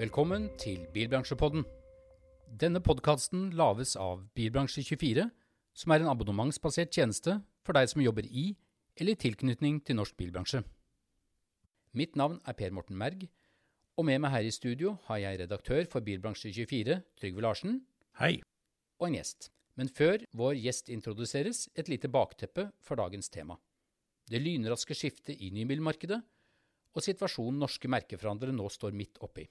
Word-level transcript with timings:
Velkommen 0.00 0.46
til 0.56 0.86
Bilbransjepodden. 0.94 1.66
Denne 2.56 2.80
podkasten 2.80 3.50
lages 3.52 3.98
av 4.00 4.22
Bilbransje24, 4.32 5.26
som 5.76 5.92
er 5.92 6.00
en 6.00 6.08
abonnementsbasert 6.08 6.88
tjeneste 6.96 7.34
for 7.60 7.76
deg 7.76 7.90
som 7.92 8.00
jobber 8.00 8.24
i 8.24 8.46
eller 8.96 9.12
i 9.12 9.20
tilknytning 9.20 9.82
til 9.84 9.98
norsk 9.98 10.16
bilbransje. 10.16 10.62
Mitt 11.92 12.16
navn 12.16 12.40
er 12.48 12.56
Per 12.56 12.72
Morten 12.72 12.96
Merg, 12.96 13.28
og 14.00 14.08
med 14.08 14.24
meg 14.24 14.32
her 14.38 14.48
i 14.48 14.56
studio 14.56 14.94
har 15.10 15.20
jeg 15.20 15.42
redaktør 15.42 15.84
for 15.92 16.08
Bilbransje24, 16.08 16.96
Trygve 17.20 17.44
Larsen, 17.44 17.82
Hei. 18.24 18.38
og 18.96 19.10
en 19.10 19.20
gjest. 19.20 19.52
Men 19.76 19.92
før 19.92 20.24
vår 20.32 20.56
gjest 20.64 20.88
introduseres, 20.88 21.66
et 21.76 21.92
lite 21.92 22.08
bakteppe 22.08 22.70
for 22.80 22.96
dagens 22.96 23.28
tema. 23.28 23.60
Det 24.24 24.40
lynraske 24.40 24.96
skiftet 24.96 25.36
i 25.36 25.52
nybilmarkedet 25.52 26.22
og 26.96 27.04
situasjonen 27.04 27.60
norske 27.60 27.96
merkeforhandlere 28.00 28.56
nå 28.56 28.72
står 28.72 28.96
midt 28.96 29.20
oppi. 29.20 29.44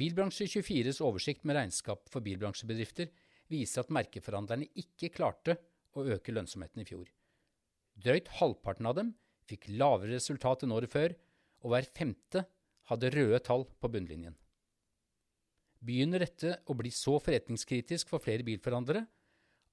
Bilbransje24s 0.00 1.02
oversikt 1.04 1.42
med 1.44 1.58
regnskap 1.58 2.06
for 2.08 2.24
bilbransjebedrifter 2.24 3.10
viser 3.52 3.82
at 3.82 3.90
merkeforhandlerne 3.92 4.70
ikke 4.80 5.10
klarte 5.12 5.58
å 5.92 6.06
øke 6.14 6.32
lønnsomheten 6.32 6.80
i 6.80 6.86
fjor. 6.88 7.10
Drøyt 8.00 8.30
halvparten 8.38 8.88
av 8.88 8.96
dem 8.96 9.10
fikk 9.50 9.68
lavere 9.74 10.14
resultat 10.14 10.64
enn 10.64 10.72
året 10.72 10.92
før, 10.92 11.12
og 11.60 11.74
hver 11.74 11.88
femte 11.92 12.46
hadde 12.88 13.10
røde 13.12 13.42
tall 13.44 13.66
på 13.76 13.90
bunnlinjen. 13.92 14.38
Begynner 15.84 16.24
dette 16.24 16.56
å 16.68 16.76
bli 16.76 16.92
så 16.94 17.18
forretningskritisk 17.20 18.08
for 18.08 18.22
flere 18.24 18.46
bilforhandlere 18.46 19.04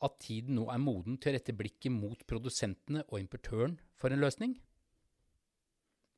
at 0.03 0.19
tiden 0.21 0.57
nå 0.59 0.67
er 0.73 0.81
moden 0.83 1.17
til 1.21 1.31
å 1.31 1.37
rette 1.37 1.55
blikket 1.55 1.93
mot 1.93 2.19
produsentene 2.27 3.05
og 3.07 3.21
importøren 3.21 3.77
for 3.95 4.11
en 4.11 4.23
løsning? 4.23 4.57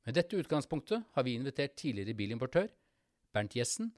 Med 0.08 0.18
dette 0.18 0.40
utgangspunktet 0.40 1.06
har 1.14 1.26
vi 1.28 1.36
invitert 1.38 1.78
tidligere 1.78 2.18
bilimportør 2.18 2.70
Bernt 3.36 3.54
Jessen, 3.54 3.92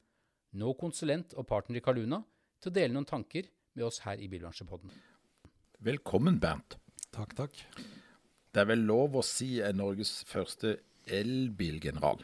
nå 0.59 0.73
konsulent 0.79 1.33
og 1.39 1.47
partner 1.47 1.79
i 1.79 1.83
Kaluna, 1.83 2.21
til 2.61 2.71
å 2.71 2.75
dele 2.75 2.95
noen 2.95 3.07
tanker 3.07 3.47
med 3.77 3.87
oss 3.87 4.01
her 4.03 4.19
i 4.19 4.27
Bilbransjepodden. 4.31 4.91
Velkommen, 5.81 6.39
Bernt. 6.43 6.75
Takk, 7.15 7.35
takk. 7.37 7.61
Det 8.51 8.59
er 8.59 8.67
vel 8.67 8.83
lov 8.83 9.15
å 9.15 9.23
si 9.23 9.61
er 9.63 9.73
Norges 9.75 10.21
første 10.27 10.75
elbilgeneral. 11.07 12.19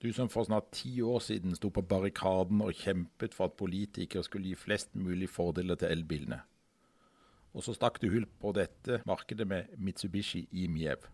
Du 0.00 0.08
som 0.14 0.30
for 0.32 0.46
snart 0.46 0.70
ti 0.78 0.94
år 1.02 1.20
siden 1.20 1.56
sto 1.58 1.68
på 1.74 1.84
barrikaden 1.84 2.62
og 2.64 2.76
kjempet 2.78 3.34
for 3.36 3.50
at 3.50 3.58
politikere 3.58 4.24
skulle 4.24 4.52
gi 4.52 4.58
flest 4.58 4.94
mulig 4.96 5.28
fordeler 5.28 5.76
til 5.76 5.92
elbilene. 5.92 6.40
Og 7.52 7.64
så 7.66 7.74
stakk 7.74 7.98
du 8.00 8.08
hull 8.12 8.28
på 8.40 8.52
dette 8.56 9.02
markedet 9.08 9.46
med 9.48 9.72
Mitsubishi 9.76 10.46
i 10.52 10.68
Miev. 10.70 11.08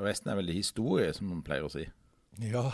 Resten 0.00 0.30
er 0.30 0.38
vel 0.38 0.54
historie, 0.54 1.12
som 1.12 1.28
man 1.28 1.42
pleier 1.44 1.66
å 1.66 1.72
si. 1.72 1.84
Ja, 2.40 2.70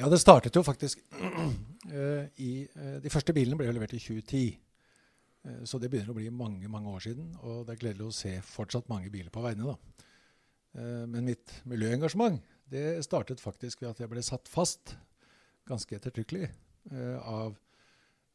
ja 0.00 0.08
det 0.08 0.20
startet 0.22 0.56
jo 0.56 0.62
faktisk 0.64 1.02
eh, 1.92 2.26
i 2.40 2.52
eh, 2.64 2.96
De 3.04 3.12
første 3.12 3.34
bilene 3.36 3.58
ble 3.58 3.68
jo 3.68 3.74
levert 3.76 3.92
i 3.92 4.00
2010. 4.00 4.58
Eh, 5.44 5.62
så 5.68 5.80
det 5.80 5.90
begynner 5.92 6.12
å 6.12 6.18
bli 6.18 6.30
mange 6.32 6.68
mange 6.72 6.92
år 6.92 7.04
siden. 7.08 7.32
Og 7.44 7.66
det 7.66 7.74
er 7.74 7.82
gledelig 7.84 8.08
å 8.08 8.16
se 8.16 8.34
fortsatt 8.44 8.88
mange 8.92 9.12
biler 9.12 9.32
på 9.32 9.44
veiene. 9.44 9.74
da. 9.74 10.06
Eh, 10.80 11.04
men 11.06 11.28
mitt 11.28 11.60
miljøengasjement 11.68 12.40
det 12.70 13.02
startet 13.02 13.42
faktisk 13.42 13.82
ved 13.82 13.90
at 13.90 14.00
jeg 14.00 14.10
ble 14.12 14.22
satt 14.22 14.48
fast 14.48 14.94
ganske 15.66 15.96
ettertrykkelig 15.96 16.46
eh, 16.46 17.18
av 17.18 17.58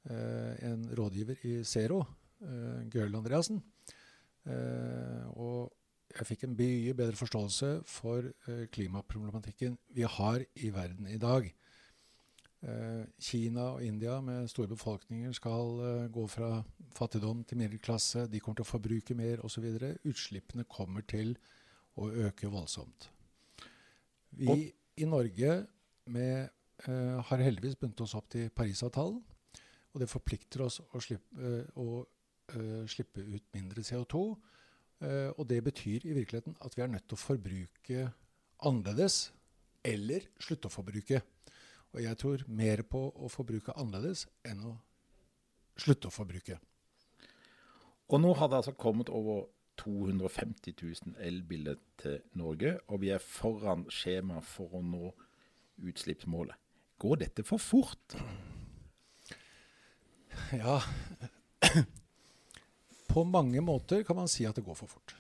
en 0.06 0.84
rådgiver 0.94 1.40
i 1.50 1.64
Zero, 1.66 2.04
Gøril 2.94 3.16
Andreassen. 3.18 3.58
og 5.34 5.72
jeg 6.16 6.28
fikk 6.30 6.46
en 6.46 6.56
mye 6.56 6.94
bedre 6.96 7.18
forståelse 7.20 7.70
for 7.90 8.30
uh, 8.48 8.66
klimaproblematikken 8.72 9.76
vi 9.96 10.06
har 10.08 10.44
i 10.56 10.72
verden 10.72 11.10
i 11.12 11.20
dag. 11.20 11.50
Uh, 12.66 13.04
Kina 13.22 13.68
og 13.76 13.84
India 13.84 14.22
med 14.24 14.48
store 14.50 14.72
befolkninger 14.72 15.36
skal 15.36 15.82
uh, 15.82 16.08
gå 16.12 16.24
fra 16.32 16.64
fattigdom 16.96 17.44
til 17.44 17.60
middelklasse. 17.60 18.28
De 18.32 18.40
kommer 18.40 18.62
til 18.62 18.68
å 18.68 18.72
forbruke 18.72 19.18
mer 19.18 19.44
osv. 19.46 19.68
Utslippene 20.08 20.68
kommer 20.72 21.04
til 21.04 21.36
å 22.00 22.10
øke 22.28 22.52
voldsomt. 22.52 23.10
Vi 24.36 24.72
i 25.00 25.06
Norge 25.08 25.62
med, 26.12 26.50
har 26.86 27.42
heldigvis 27.44 27.78
bundet 27.80 28.02
oss 28.04 28.16
opp 28.18 28.28
til 28.32 28.50
Parisavtalen. 28.52 29.22
Og 29.94 30.02
det 30.02 30.10
forplikter 30.12 30.66
oss 30.66 30.82
å 30.84 31.00
slippe, 31.00 31.62
å, 31.80 32.04
slippe 32.92 33.24
ut 33.24 33.48
mindre 33.56 33.84
CO2. 33.84 34.26
Uh, 35.04 35.32
og 35.36 35.50
det 35.50 35.60
betyr 35.64 36.06
i 36.08 36.14
virkeligheten 36.16 36.56
at 36.64 36.78
vi 36.78 36.84
er 36.84 36.88
nødt 36.88 37.08
til 37.10 37.18
å 37.18 37.24
forbruke 37.24 38.06
annerledes 38.64 39.34
eller 39.86 40.28
slutte 40.40 40.70
å 40.70 40.74
forbruke. 40.74 41.22
Og 41.96 42.04
jeg 42.04 42.20
tror 42.20 42.46
mer 42.48 42.84
på 42.88 43.02
å 43.12 43.30
forbruke 43.32 43.76
annerledes 43.80 44.26
enn 44.48 44.64
å 44.68 44.74
slutte 45.80 46.10
å 46.10 46.16
forbruke. 46.16 46.58
Og 48.08 48.22
nå 48.22 48.34
har 48.38 48.50
det 48.50 48.62
altså 48.62 48.76
kommet 48.78 49.10
over 49.10 49.48
250 49.82 50.76
000 50.82 51.16
elbiler 51.20 51.80
til 52.00 52.22
Norge, 52.40 52.78
og 52.88 53.02
vi 53.02 53.12
er 53.12 53.24
foran 53.24 53.86
skjema 53.92 54.40
for 54.46 54.78
å 54.78 54.82
nå 54.84 55.12
utslippsmålet. 55.84 56.56
Går 57.00 57.20
dette 57.26 57.44
for 57.44 57.60
fort? 57.60 58.16
Ja 60.56 60.80
på 63.16 63.24
mange 63.28 63.62
måter 63.64 64.04
kan 64.04 64.18
man 64.18 64.28
si 64.32 64.46
at 64.48 64.58
det 64.58 64.66
går 64.66 64.78
for 64.78 64.92
fort. 64.92 65.16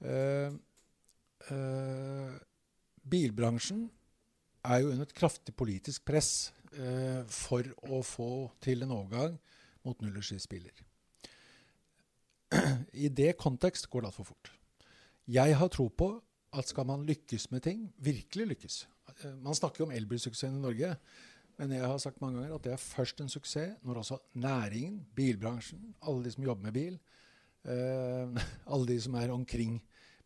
Uh, 0.00 0.54
uh, 1.50 2.36
bilbransjen 3.10 3.88
er 4.64 4.84
jo 4.84 4.92
under 4.92 5.08
et 5.08 5.16
kraftig 5.16 5.54
politisk 5.58 6.06
press 6.08 6.52
uh, 6.78 7.26
for 7.26 7.66
å 7.90 8.00
få 8.06 8.30
til 8.62 8.86
en 8.86 8.94
overgang 8.94 9.36
mot 9.86 10.00
nullutslippsbiler. 10.04 10.84
I 13.04 13.10
det 13.14 13.34
kontekst 13.40 13.88
går 13.90 14.04
det 14.04 14.10
altfor 14.10 14.30
fort. 14.32 14.52
Jeg 15.30 15.54
har 15.56 15.70
tro 15.72 15.88
på 15.88 16.12
at 16.50 16.70
skal 16.70 16.86
man 16.88 17.04
lykkes 17.06 17.50
med 17.52 17.62
ting, 17.62 17.84
virkelig 18.02 18.48
lykkes 18.54 18.78
Man 19.42 19.54
snakker 19.54 19.82
jo 19.82 19.86
om 19.88 19.92
elbilsuksessen 19.94 20.58
i 20.58 20.62
Norge. 20.62 20.94
Men 21.60 21.74
jeg 21.76 21.84
har 21.84 21.98
sagt 22.00 22.22
mange 22.22 22.40
ganger 22.40 22.56
at 22.56 22.64
det 22.64 22.72
er 22.72 22.80
først 22.80 23.18
en 23.20 23.28
suksess 23.28 23.82
når 23.84 24.00
også 24.00 24.16
næringen, 24.40 25.02
bilbransjen, 25.16 25.90
alle 26.08 26.24
de 26.24 26.32
som 26.32 26.46
jobber 26.46 26.64
med 26.70 26.72
bil, 26.72 26.94
eh, 27.68 28.46
alle 28.72 28.88
de 28.88 28.96
som 29.04 29.18
er 29.20 29.34
omkring 29.34 29.76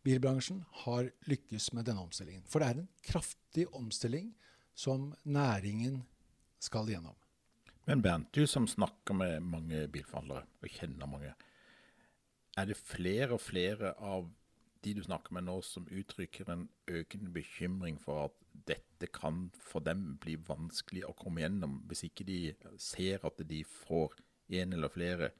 bilbransjen, 0.05 0.61
har 0.85 1.09
lykkes 1.27 1.73
med 1.75 1.89
denne 1.89 2.05
omstillingen. 2.05 2.45
For 2.47 2.63
det 2.63 2.69
er 2.69 2.79
en 2.79 2.87
kraftig 3.03 3.67
omstilling 3.75 4.31
som 4.75 5.11
næringen 5.27 6.05
skal 6.63 6.87
gjennom. 6.87 7.17
Men 7.85 8.01
Bernt, 8.01 8.31
du 8.33 8.47
som 8.47 8.67
snakker 8.67 9.13
med 9.13 9.43
mange 9.43 9.83
bilforhandlere, 9.91 10.47
og 10.63 10.71
kjenner 10.71 11.09
mange. 11.09 11.35
Er 12.55 12.69
det 12.69 12.79
flere 12.79 13.35
og 13.35 13.43
flere 13.43 13.91
av 13.99 14.29
de 14.85 14.93
du 14.97 15.03
snakker 15.05 15.33
med 15.35 15.47
nå 15.47 15.59
som 15.65 15.87
uttrykker 15.89 16.49
en 16.53 16.67
økende 16.87 17.31
bekymring 17.33 17.97
for 18.01 18.27
at 18.27 18.41
dette 18.69 19.09
kan 19.13 19.49
for 19.59 19.83
dem 19.85 20.15
bli 20.21 20.37
vanskelig 20.47 21.03
å 21.07 21.15
komme 21.17 21.43
gjennom, 21.43 21.81
hvis 21.89 22.05
ikke 22.07 22.27
de 22.27 22.39
ser 22.81 23.25
at 23.27 23.41
de 23.49 23.63
får 23.67 24.15
en 24.61 24.77
eller 24.77 24.93
flere 24.93 25.31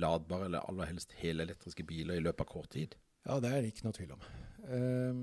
ladbare 0.00 0.48
eller 0.48 0.66
aller 0.68 0.90
helst 0.90 1.14
helelektriske 1.20 1.84
biler 1.88 2.18
i 2.18 2.24
løpet 2.24 2.44
av 2.44 2.50
kort 2.50 2.72
tid? 2.74 2.96
Ja, 3.26 3.38
det 3.42 3.52
er 3.52 3.62
det 3.62 3.72
ikke 3.72 3.86
noe 3.88 3.96
tvil 3.96 4.12
om. 4.16 4.26
Ehm, 4.70 5.22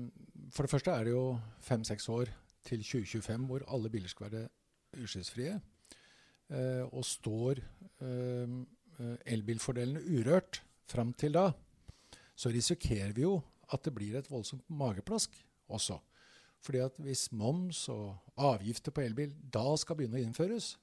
for 0.52 0.66
det 0.66 0.72
første 0.72 0.94
er 0.94 1.06
det 1.06 1.14
jo 1.14 1.26
fem-seks 1.64 2.08
år 2.12 2.32
til 2.64 2.82
2025 2.84 3.46
hvor 3.48 3.64
alle 3.68 3.90
biler 3.92 4.10
skal 4.10 4.30
være 4.30 4.48
utslippsfrie. 5.00 5.58
Eh, 6.54 6.84
og 6.84 7.04
står 7.08 7.62
ehm, 8.04 8.58
eh, 8.98 9.16
elbilfordelene 9.32 10.02
urørt 10.18 10.62
fram 10.90 11.14
til 11.16 11.32
da, 11.36 11.48
så 12.36 12.50
risikerer 12.52 13.14
vi 13.16 13.24
jo 13.24 13.38
at 13.74 13.84
det 13.86 13.94
blir 13.94 14.16
et 14.18 14.30
voldsomt 14.30 14.64
mageplask 14.70 15.36
også. 15.68 15.98
Fordi 16.64 16.80
at 16.80 16.98
hvis 17.02 17.28
moms 17.32 17.88
og 17.92 18.14
avgifter 18.40 18.94
på 18.94 19.04
elbil 19.04 19.34
da 19.52 19.66
skal 19.80 19.98
begynne 19.98 20.20
å 20.20 20.24
innføres, 20.24 20.74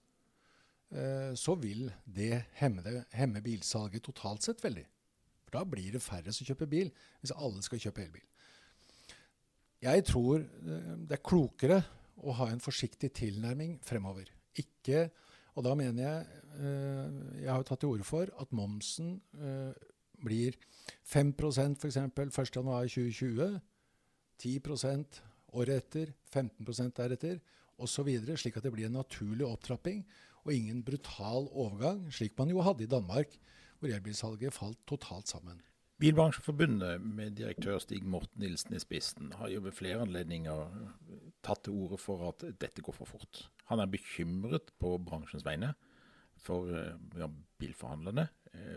eh, 0.94 1.32
så 1.36 1.56
vil 1.58 1.88
det 2.06 2.44
hemme, 2.60 3.06
hemme, 3.18 3.42
bilsalget 3.42 4.06
totalt 4.06 4.46
sett 4.46 4.62
veldig. 4.64 4.86
For 5.46 5.58
da 5.58 5.64
blir 5.66 5.96
det 5.96 6.04
færre 6.06 6.34
som 6.34 6.46
kjøper 6.46 6.70
bil, 6.70 6.92
hvis 7.22 7.34
alle 7.34 7.64
skal 7.66 7.82
kjøpe 7.82 8.06
elbil. 8.06 8.28
Jeg 9.82 10.06
tror 10.06 10.44
eh, 10.44 10.94
det 11.10 11.18
er 11.18 11.26
klokere 11.26 11.82
å 12.22 12.38
ha 12.38 12.52
en 12.52 12.62
forsiktig 12.62 13.10
tilnærming 13.18 13.80
fremover. 13.86 14.30
Ikke, 14.62 15.08
og 15.56 15.66
da 15.66 15.74
mener 15.80 16.04
jeg 16.04 16.42
eh, 16.60 17.14
Jeg 17.42 17.50
har 17.50 17.62
jo 17.62 17.68
tatt 17.72 17.82
til 17.82 17.96
orde 17.96 18.06
for 18.06 18.30
at 18.44 18.54
momsen 18.54 19.16
blir 20.24 20.58
5% 21.08 21.82
f.eks. 21.82 21.98
1.1.2020, 21.98 23.60
10% 24.42 25.22
året 25.52 25.82
etter, 25.82 26.14
15% 26.32 26.96
deretter 26.98 27.42
osv., 27.82 28.10
slik 28.38 28.58
at 28.58 28.66
det 28.66 28.74
blir 28.74 28.88
en 28.90 29.00
naturlig 29.02 29.46
opptrapping 29.48 30.04
og 30.46 30.54
ingen 30.54 30.82
brutal 30.86 31.50
overgang, 31.52 32.08
slik 32.14 32.38
man 32.40 32.50
jo 32.50 32.64
hadde 32.66 32.86
i 32.86 32.90
Danmark, 32.90 33.36
hvor 33.80 33.92
elbilsalget 33.92 34.56
falt 34.56 34.80
totalt 34.90 35.30
sammen. 35.30 35.62
Bilbransjeforbundet 36.02 37.02
med 37.02 37.36
direktør 37.38 37.78
Stig 37.82 38.02
Morten 38.10 38.42
Nilsen 38.42 38.74
i 38.74 38.82
spissen 38.82 39.36
har 39.38 39.52
jo 39.54 39.62
ved 39.62 39.76
flere 39.78 40.02
anledninger 40.02 40.72
tatt 41.46 41.62
til 41.68 41.78
orde 41.78 42.00
for 42.02 42.24
at 42.32 42.46
dette 42.62 42.82
går 42.82 42.96
for 42.96 43.10
fort. 43.10 43.44
Han 43.70 43.82
er 43.84 43.90
bekymret 43.90 44.74
på 44.82 44.96
bransjens 45.06 45.46
vegne 45.46 45.76
for 46.42 46.72
eh, 46.74 46.98
ja, 47.22 47.28
bilforhandlerne, 47.62 48.26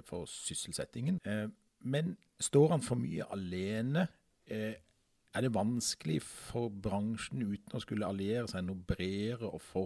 for 0.07 0.29
sysselsettingen. 0.31 1.21
Eh, 1.25 1.49
men 1.81 2.17
står 2.41 2.69
han 2.75 2.85
for 2.85 3.01
mye 3.01 3.27
alene? 3.33 4.07
Er 4.47 5.41
det 5.43 5.55
vanskelig 5.55 6.21
for 6.23 6.69
bransjen 6.69 7.43
uten 7.43 7.77
å 7.77 7.83
skulle 7.83 8.07
alliere 8.07 8.47
seg 8.49 8.65
noe 8.67 8.79
bredere 8.87 9.49
og 9.49 9.63
få 9.65 9.85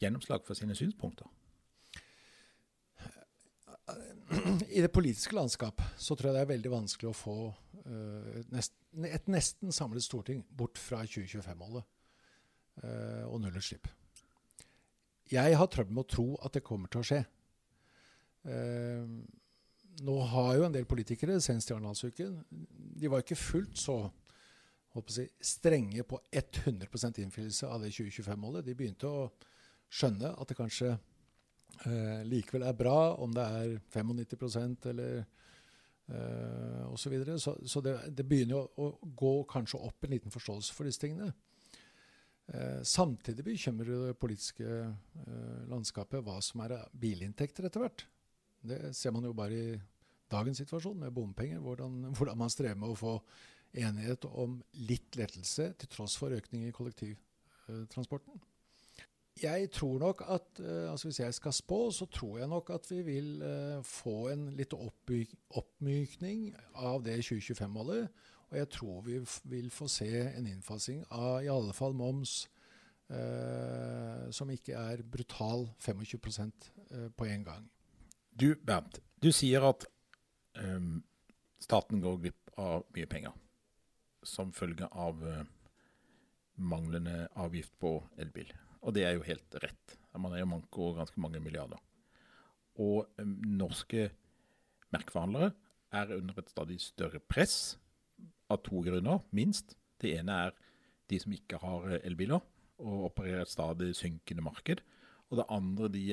gjennomslag 0.00 0.46
for 0.46 0.58
sine 0.58 0.74
synspunkter? 0.78 1.26
I 4.70 4.80
det 4.80 4.92
politiske 4.94 5.34
landskap 5.34 5.82
så 5.98 6.14
tror 6.14 6.30
jeg 6.30 6.38
det 6.38 6.42
er 6.44 6.52
veldig 6.54 6.72
vanskelig 6.72 7.10
å 7.10 7.16
få 7.16 7.36
et 7.90 9.26
nesten 9.30 9.74
samlet 9.74 10.04
storting 10.04 10.44
bort 10.56 10.78
fra 10.78 11.02
2025-målet 11.02 11.82
uh, 12.84 13.24
og 13.26 13.40
nullutslipp. 13.42 13.88
Jeg 15.30 15.58
har 15.58 15.70
trøbbel 15.70 15.94
med 15.94 16.06
å 16.06 16.10
tro 16.10 16.26
at 16.44 16.56
det 16.56 16.64
kommer 16.66 16.90
til 16.90 17.02
å 17.02 17.06
skje. 17.06 17.20
Uh, 18.46 19.20
nå 20.00 20.16
har 20.32 20.54
jo 20.56 20.64
en 20.64 20.74
del 20.74 20.86
politikere, 20.88 21.40
senest 21.44 21.70
i 21.70 21.74
Arendalsuken, 21.74 22.38
de 23.00 23.10
var 23.10 23.24
ikke 23.24 23.36
fullt 23.36 23.78
så 23.78 23.98
på 24.90 25.02
si, 25.12 25.26
strenge 25.44 26.02
på 26.08 26.18
100% 26.32 27.20
innfrielse 27.22 27.68
av 27.68 27.82
det 27.82 27.92
2025-målet. 27.94 28.64
De 28.66 28.74
begynte 28.74 29.10
å 29.10 29.28
skjønne 29.90 30.32
at 30.34 30.50
det 30.50 30.56
kanskje 30.58 30.94
eh, 31.86 32.22
likevel 32.26 32.66
er 32.66 32.78
bra 32.78 33.14
om 33.22 33.34
det 33.34 33.44
er 33.44 33.76
95% 33.92 34.88
eller 34.90 35.20
eh, 35.20 36.82
osv. 36.88 37.04
Så, 37.04 37.12
videre. 37.12 37.38
så 37.38 37.56
Så 37.62 37.82
det, 37.84 37.96
det 38.16 38.26
begynner 38.26 38.58
å, 38.58 38.66
å, 38.82 39.12
gå 39.14 39.34
kanskje 39.50 39.82
opp 39.86 40.04
en 40.04 40.16
liten 40.16 40.34
forståelse 40.34 40.74
for 40.74 40.88
disse 40.88 41.02
tingene. 41.02 41.30
Eh, 42.50 42.80
samtidig 42.82 43.46
bekymrer 43.46 44.08
det 44.08 44.18
politiske 44.18 44.66
eh, 44.66 45.60
landskapet 45.70 46.24
hva 46.26 46.40
som 46.42 46.64
er 46.66 46.80
bilinntekter 46.90 47.68
etter 47.68 47.86
hvert. 47.86 48.08
Det 48.62 48.94
ser 48.96 49.14
man 49.14 49.24
jo 49.24 49.32
bare 49.36 49.56
i 49.56 49.80
dagens 50.30 50.60
situasjon 50.62 50.98
med 51.00 51.14
bompenger, 51.14 51.58
hvordan, 51.58 52.04
hvordan 52.16 52.38
man 52.38 52.52
strever 52.52 52.78
med 52.78 52.92
å 52.92 52.98
få 52.98 53.16
enighet 53.80 54.26
om 54.26 54.58
litt 54.88 55.16
lettelse 55.18 55.72
til 55.78 55.90
tross 55.90 56.16
for 56.18 56.34
økning 56.34 56.66
i 56.66 56.74
kollektivtransporten. 56.74 58.40
Jeg 59.40 59.70
tror 59.72 59.98
nok 60.02 60.22
at 60.28 60.60
uh, 60.60 60.90
altså 60.90 61.08
Hvis 61.08 61.20
jeg 61.20 61.34
skal 61.34 61.52
spå, 61.52 61.90
så 61.90 62.06
tror 62.06 62.38
jeg 62.38 62.48
nok 62.48 62.70
at 62.74 62.90
vi 62.90 63.02
vil 63.02 63.42
uh, 63.42 63.82
få 63.86 64.28
en 64.32 64.48
litt 64.58 64.74
oppmykning 64.74 66.50
av 66.74 67.04
det 67.04 67.20
2025-målet. 67.24 68.08
Og 68.50 68.58
jeg 68.58 68.68
tror 68.68 69.02
vi 69.06 69.20
vil 69.44 69.70
få 69.70 69.88
se 69.88 70.10
en 70.34 70.46
innfasing 70.46 71.04
av 71.10 71.44
i 71.44 71.48
alle 71.48 71.72
fall 71.72 71.94
moms 71.94 72.48
uh, 73.14 74.26
som 74.34 74.50
ikke 74.50 74.74
er 74.74 75.06
brutal 75.06 75.68
25% 75.78 76.72
på 77.16 77.24
en 77.30 77.44
gang. 77.46 77.70
Du 78.30 78.54
Bernt, 78.56 79.00
du 79.20 79.30
sier 79.34 79.64
at 79.68 79.86
um, 80.58 81.02
staten 81.60 82.00
går 82.02 82.20
glipp 82.22 82.52
av 82.60 82.86
mye 82.94 83.08
penger 83.10 83.34
som 84.26 84.52
følge 84.52 84.86
av 84.90 85.22
manglende 86.60 87.24
avgift 87.40 87.72
på 87.80 87.94
elbil. 88.20 88.50
Og 88.84 88.94
det 88.96 89.04
er 89.06 89.16
jo 89.16 89.24
helt 89.26 89.56
rett. 89.62 89.96
Man 90.16 90.34
er 90.34 90.42
jo 90.42 90.50
manko 90.50 90.90
ganske 90.96 91.20
mange 91.20 91.40
milliarder. 91.40 91.80
Og 92.80 93.08
um, 93.20 93.36
norske 93.60 94.10
merkeforhandlere 94.94 95.52
er 95.92 96.14
under 96.16 96.38
et 96.38 96.50
stadig 96.52 96.78
større 96.82 97.20
press 97.20 97.76
av 98.50 98.62
to 98.66 98.82
grunner, 98.84 99.22
minst. 99.34 99.76
Det 100.00 100.14
ene 100.18 100.36
er 100.46 100.56
de 101.10 101.18
som 101.20 101.34
ikke 101.34 101.60
har 101.62 101.88
eh, 101.90 102.02
elbiler 102.06 102.40
og 102.80 103.06
opererer 103.10 103.44
et 103.44 103.52
stadig 103.52 103.92
synkende 103.98 104.44
marked. 104.44 104.82
Og 105.30 105.38
det 105.38 105.46
andre 105.54 105.88
de 105.94 106.04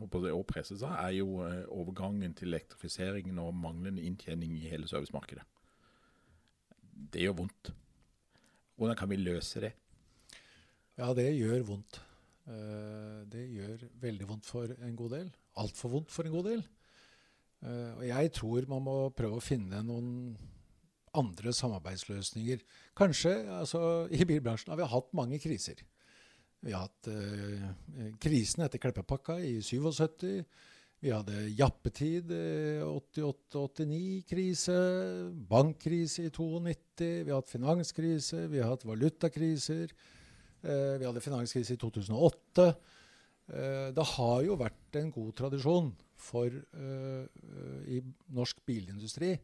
håper 0.00 0.32
å 0.34 0.42
presse 0.46 0.76
seg, 0.80 0.92
er 0.98 1.14
jo 1.20 1.42
eh, 1.46 1.62
overgangen 1.70 2.34
til 2.34 2.50
elektrifiseringen 2.50 3.38
og 3.38 3.54
manglende 3.54 4.02
inntjening 4.02 4.56
i 4.58 4.70
hele 4.72 4.88
servicemarkedet. 4.90 5.44
Det 7.12 7.22
gjør 7.22 7.38
vondt. 7.44 7.70
Hvordan 8.78 8.98
kan 8.98 9.10
vi 9.12 9.20
løse 9.20 9.62
det? 9.62 9.72
Ja, 10.98 11.12
det 11.14 11.28
gjør 11.38 11.62
vondt. 11.70 12.00
Uh, 12.42 13.22
det 13.30 13.44
gjør 13.54 13.84
veldig 14.02 14.26
vondt 14.26 14.48
for 14.48 14.72
en 14.74 14.96
god 14.98 15.14
del. 15.14 15.28
Altfor 15.62 15.92
vondt 15.94 16.10
for 16.10 16.26
en 16.26 16.34
god 16.34 16.48
del. 16.50 16.64
Og 17.62 18.00
jeg 18.02 18.30
tror 18.34 18.64
man 18.66 18.82
må 18.82 18.94
prøve 19.14 19.36
å 19.38 19.44
finne 19.44 19.84
noen 19.86 20.08
andre 21.14 21.52
samarbeidsløsninger. 21.54 22.64
Kanskje, 22.98 23.36
altså 23.54 23.82
I 24.10 24.26
bilbransjen 24.26 24.72
har 24.72 24.80
vi 24.80 24.88
hatt 24.90 25.12
mange 25.14 25.38
kriser. 25.38 25.78
Vi 26.62 26.72
har 26.74 26.86
hatt 26.86 27.08
eh, 27.10 28.12
krisen 28.22 28.62
etter 28.64 28.78
Kleppepakka 28.82 29.34
i 29.42 29.58
77. 29.62 30.44
Vi 31.02 31.10
hadde 31.10 31.48
jappetid, 31.58 32.30
88-89-krise, 32.86 34.76
bankkrise 35.50 36.22
i 36.28 36.30
92. 36.30 36.62
Vi 37.26 37.30
har 37.32 37.40
hatt 37.40 37.50
finanskrise, 37.50 38.46
vi 38.46 38.60
har 38.62 38.70
hatt 38.70 38.86
valutakriser. 38.86 39.90
Eh, 40.62 40.94
vi 41.00 41.06
hadde 41.08 41.22
finanskrise 41.22 41.74
i 41.74 41.80
2008. 41.80 42.68
Eh, 43.50 43.88
det 43.96 44.06
har 44.14 44.42
jo 44.46 44.54
vært 44.60 44.98
en 45.00 45.10
god 45.10 45.32
tradisjon 45.40 45.90
for, 46.14 46.46
eh, 46.46 47.26
i 47.90 47.98
norsk 48.30 48.62
bilindustri 48.66 49.38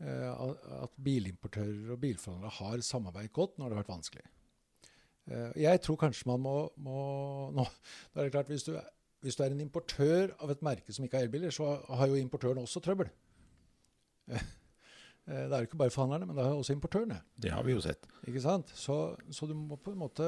at 0.00 0.92
bilimportører 0.96 1.90
og 1.92 1.98
bilforhandlere 2.00 2.56
har 2.56 2.78
samarbeidet 2.80 3.34
godt 3.36 3.58
når 3.58 3.68
det 3.68 3.76
har 3.76 3.82
vært 3.82 3.96
vanskelig. 3.98 4.22
Jeg 5.28 5.80
tror 5.84 5.98
kanskje 6.00 6.26
man 6.30 6.40
må, 6.42 6.54
må 6.80 7.00
nå, 7.56 7.66
det 8.14 8.24
er 8.24 8.32
klart 8.34 8.50
hvis 8.50 8.64
du, 8.66 8.72
hvis 9.20 9.36
du, 9.36 9.42
er 9.44 9.52
en 9.52 9.60
importør 9.62 10.32
av 10.40 10.50
et 10.52 10.62
merke 10.64 10.94
som 10.94 11.04
ikke 11.04 11.20
har 11.20 11.28
elbiler, 11.28 11.52
så 11.54 11.74
har 11.88 12.08
jo 12.10 12.18
importøren 12.18 12.62
også 12.62 12.82
trøbbel. 12.84 13.12
Eh, 15.28 15.44
det 15.46 15.52
er 15.52 15.62
jo 15.62 15.68
ikke 15.68 15.78
bare 15.78 15.92
forhandlerne, 15.92 16.26
men 16.26 16.36
det 16.36 16.44
er 16.44 16.54
også 16.56 16.72
importørene. 16.72 17.18
Det 17.36 17.50
har 17.52 17.62
vi 17.62 17.74
jo 17.74 17.82
sett. 17.84 18.06
Ikke 18.26 18.40
sant? 18.42 18.70
Så, 18.74 18.96
så, 19.30 19.46
du 19.46 19.52
må 19.54 19.76
på 19.76 19.92
en 19.92 20.00
måte 20.00 20.26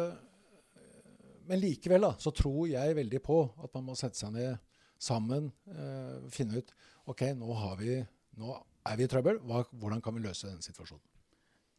eh, 0.76 1.38
Men 1.48 1.62
likevel 1.62 2.04
da, 2.04 2.12
så 2.20 2.30
tror 2.30 2.66
jeg 2.70 2.96
veldig 2.96 3.22
på 3.24 3.38
at 3.64 3.72
man 3.74 3.86
må 3.88 3.96
sette 3.98 4.20
seg 4.20 4.34
ned 4.36 4.60
sammen, 5.02 5.48
eh, 5.72 6.28
finne 6.30 6.60
ut 6.60 6.74
OK, 7.10 7.24
nå, 7.34 7.56
vi, 7.80 7.96
nå 8.38 8.52
er 8.86 9.00
vi 9.00 9.08
i 9.08 9.10
trøbbel. 9.10 9.40
Hva, 9.48 9.64
hvordan 9.72 10.04
kan 10.04 10.14
vi 10.14 10.22
løse 10.28 10.46
denne 10.50 10.62
situasjonen? 10.62 11.02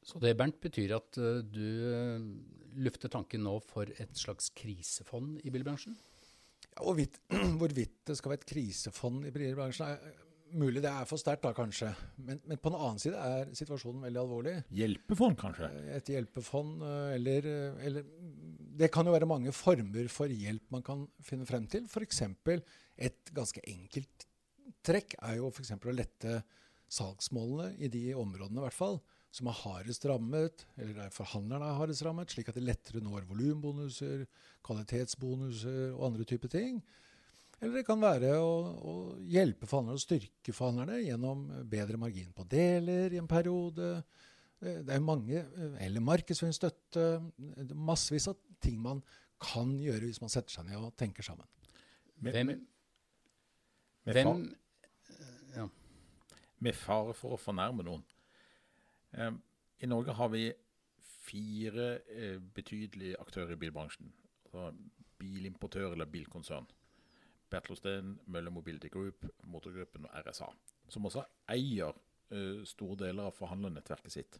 Så 0.04 0.20
det 0.24 0.36
Bernt, 0.40 0.60
betyr 0.62 0.98
at 0.98 1.20
uh, 1.22 1.40
du 1.46 1.64
uh, 1.64 2.26
lufter 2.84 3.12
tanken 3.12 3.46
nå 3.46 3.56
for 3.64 3.90
et 4.02 4.18
slags 4.20 4.50
krisefond 4.58 5.40
i 5.44 5.54
bilbransjen? 5.54 5.96
Ja, 6.74 6.84
Hvorvidt 6.84 7.20
det 8.10 8.18
skal 8.20 8.34
være 8.34 8.42
et 8.42 8.50
krisefond 8.50 9.28
i 9.30 9.34
bilbransjen, 9.34 9.94
er, 9.94 10.24
Mulig 10.54 10.84
det 10.84 10.90
er 10.92 11.08
for 11.10 11.18
sterkt, 11.18 11.42
da 11.42 11.50
kanskje. 11.58 11.90
Men, 12.22 12.38
men, 12.46 12.60
på 12.62 12.70
den 12.70 12.78
annen 12.78 13.00
side 13.02 13.18
er 13.18 13.54
situasjonen 13.58 14.04
veldig 14.06 14.20
alvorlig. 14.22 14.54
Hjelpefond, 14.78 15.38
kanskje? 15.40 15.70
Eh, 15.80 15.88
et 15.98 16.12
hjelpefond, 16.14 16.84
eh, 16.86 17.14
eller, 17.16 17.48
eh, 17.50 17.80
eller 17.88 18.06
Det 18.74 18.90
kan 18.94 19.06
jo 19.06 19.14
være 19.14 19.30
mange 19.30 19.52
former 19.54 20.08
for 20.10 20.30
hjelp 20.30 20.70
man 20.74 20.86
kan 20.86 21.08
finne 21.26 21.46
frem 21.50 21.66
til. 21.70 21.88
F.eks. 21.90 22.22
et 22.98 23.34
ganske 23.34 23.62
enkelt 23.70 24.28
trekk 24.86 25.16
er 25.22 25.40
jo 25.40 25.50
f.eks. 25.50 25.74
å 25.74 25.94
lette 25.94 26.38
salgsmålene 26.90 27.74
i 27.82 27.90
de 27.90 28.14
områdene 28.14 28.62
i 28.62 28.66
hvert 28.68 28.78
fall, 28.78 29.00
som 29.34 29.50
er 29.50 29.62
hardest 29.64 30.06
rammet, 30.06 30.66
eller 30.78 30.94
der 30.98 31.14
forhandlerne 31.14 31.66
er 31.66 31.80
hardest 31.80 32.04
rammet, 32.06 32.34
slik 32.34 32.52
at 32.52 32.58
de 32.60 32.66
lettere 32.66 33.02
når 33.02 33.26
volumbonuser, 33.30 34.28
kvalitetsbonuser 34.66 35.96
og 35.96 36.12
andre 36.12 36.28
typer 36.30 36.52
ting. 36.54 36.84
Eller 37.58 37.80
det 37.80 37.86
kan 37.88 38.02
være 38.02 38.36
å, 38.44 38.52
å 38.76 38.94
hjelpe 39.32 39.66
forhandlerne 39.70 39.98
og 39.98 40.04
styrke 40.04 40.54
forhandlerne 40.54 41.00
gjennom 41.06 41.46
bedre 41.72 41.98
margin 41.98 42.34
på 42.36 42.46
deler 42.52 43.16
i 43.16 43.22
en 43.22 43.30
periode. 43.30 43.96
Eh, 44.60 44.82
det 44.84 44.98
er 44.98 45.04
mange, 45.04 45.40
eh, 45.40 45.78
Eller 45.86 46.04
markedsføringsstøtte. 46.04 47.08
Massevis 47.74 48.28
av 48.30 48.38
ting 48.62 48.78
man 48.84 49.02
kan 49.44 49.74
gjøre 49.80 50.10
hvis 50.10 50.22
man 50.22 50.32
setter 50.32 50.60
seg 50.60 50.68
ned 50.68 50.78
og 50.82 50.94
tenker 51.00 51.26
sammen. 51.26 51.48
Hvem, 52.24 52.52
med, 52.52 52.68
hvem 54.08 54.46
ja. 55.56 55.66
Med 56.64 56.78
fare 56.78 57.16
for 57.18 57.36
å 57.36 57.40
fornærme 57.40 57.84
noen. 57.84 58.04
Um, 59.18 59.42
I 59.80 59.90
Norge 59.90 60.14
har 60.18 60.30
vi 60.34 60.48
fire 61.24 62.00
uh, 62.10 62.40
betydelige 62.56 63.20
aktører 63.20 63.56
i 63.56 63.60
bilbransjen. 63.60 64.14
Altså 64.46 64.72
bilimportør 65.20 65.92
eller 65.92 66.06
bilkonsern. 66.06 66.68
Bertelsten, 67.50 68.20
Møller 68.26 68.52
Mobility 68.52 68.88
Group, 68.88 69.26
Motorgruppen 69.44 70.06
og 70.06 70.26
RSA. 70.26 70.50
Som 70.90 71.06
også 71.06 71.24
eier 71.54 71.94
uh, 72.34 72.64
store 72.66 72.98
deler 73.06 73.30
av 73.30 73.38
forhandlernettverket 73.38 74.16
sitt. 74.16 74.40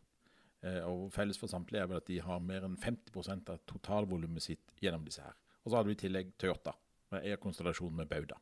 Uh, 0.64 0.82
og 0.88 1.06
Felles 1.14 1.40
for 1.40 1.52
samtlige 1.52 1.84
er 1.84 1.92
vel 1.92 2.02
at 2.02 2.10
de 2.10 2.22
har 2.24 2.42
mer 2.42 2.66
enn 2.66 2.80
50% 2.80 3.54
av 3.54 3.62
totalvolumet 3.70 4.44
sitt 4.44 4.74
gjennom 4.82 5.06
disse 5.06 5.24
her. 5.24 5.38
Og 5.64 5.72
så 5.72 5.78
hadde 5.78 5.92
vi 5.92 5.98
i 5.98 6.04
tillegg 6.04 6.34
Toyota, 6.40 6.74
med 7.14 7.24
eierkonstellasjonen 7.24 8.02
med 8.02 8.10
Bauda. 8.12 8.40